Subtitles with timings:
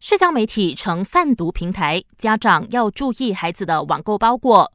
[0.00, 4.72] 社交媒体成贩毒平台，家长要注意孩子的网购包裹。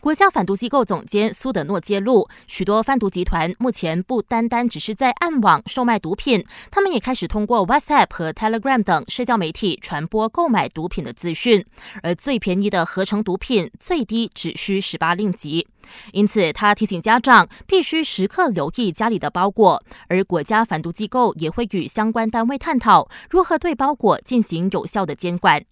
[0.00, 11.62] 国家反毒机构总监苏德诺揭露，许多贩毒集团目前不单单只是在暗网售卖毒品，他们也开始通过 WhatsApp 和 Telegram 等社交媒体传播购买毒品的资讯。
[12.02, 15.68] 而最便宜的合成毒品，最低只需十八令吉。
[16.12, 25.62] 因此，他提醒家长必须时刻留意家里的包裹，而国家反毒机构也会与相关单位探讨如何对包裹进行有效的监管。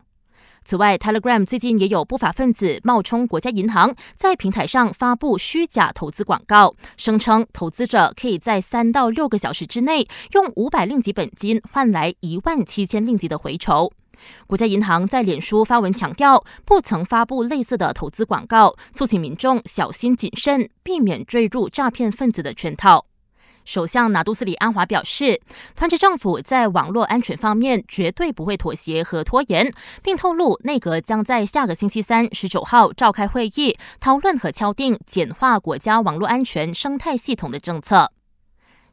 [0.68, 13.90] 此外，Telegram 最近也有不法分子冒充国家银行，在平台上发布虚假投资广告，声称投资者可以在三到六个小时之内用五百令吉本金换来一万七千令吉的回酬。
[14.46, 23.06] 国家银行在脸书发文强调，不曾发布类似的投资广告，促请民众小心谨慎，避免坠入诈骗分子的圈套。
[23.68, 25.42] 首相拿督斯里安华表示，
[25.76, 29.70] 团结政府在网络安全方面绝对不会妥协和拖延，
[30.02, 38.10] 并透露内阁将在下个星期三十九号召开会议，讨论和敲定简化国家网络安全生态系统的政策。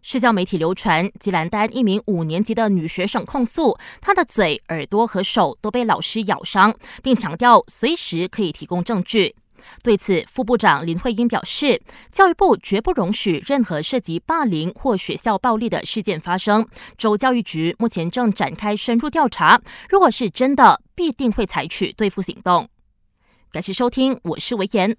[0.02, 9.36] 社交媒体流传吉兰丹一名五年级的女学生控诉，她的嘴、耳朵和手都被老师咬伤，并强调随时可以提供证据。
[9.84, 16.68] 对此，副部长林慧英表示，教育部绝不容许任何涉及霸凌或学校暴力的事件发生。
[16.98, 22.70] 州教育局目前正展开深入调查，如果是真的，必定会采取对付行动。
[23.52, 24.98] 感谢收听，我是维言。